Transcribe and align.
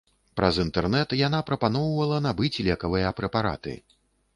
Праз 0.39 0.55
інтэрнэт 0.63 1.13
яна 1.21 1.43
прапаноўвала 1.51 2.21
набыць 2.29 2.55
лекавыя 2.71 3.17
прэпараты. 3.23 3.81